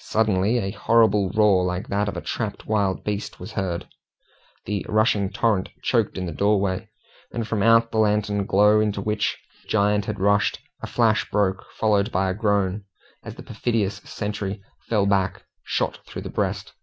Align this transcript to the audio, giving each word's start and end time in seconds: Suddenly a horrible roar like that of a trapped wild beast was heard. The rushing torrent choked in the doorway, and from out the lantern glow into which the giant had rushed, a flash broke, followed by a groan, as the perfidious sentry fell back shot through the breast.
Suddenly 0.00 0.58
a 0.58 0.70
horrible 0.72 1.30
roar 1.30 1.64
like 1.64 1.88
that 1.88 2.06
of 2.06 2.14
a 2.14 2.20
trapped 2.20 2.66
wild 2.66 3.04
beast 3.04 3.40
was 3.40 3.52
heard. 3.52 3.88
The 4.66 4.84
rushing 4.86 5.30
torrent 5.30 5.70
choked 5.82 6.18
in 6.18 6.26
the 6.26 6.32
doorway, 6.32 6.90
and 7.32 7.48
from 7.48 7.62
out 7.62 7.90
the 7.90 7.96
lantern 7.96 8.44
glow 8.44 8.80
into 8.80 9.00
which 9.00 9.38
the 9.62 9.68
giant 9.70 10.04
had 10.04 10.20
rushed, 10.20 10.58
a 10.82 10.86
flash 10.86 11.30
broke, 11.30 11.64
followed 11.72 12.12
by 12.12 12.28
a 12.28 12.34
groan, 12.34 12.84
as 13.22 13.36
the 13.36 13.42
perfidious 13.42 14.02
sentry 14.04 14.62
fell 14.90 15.06
back 15.06 15.42
shot 15.64 16.00
through 16.04 16.20
the 16.20 16.28
breast. 16.28 16.74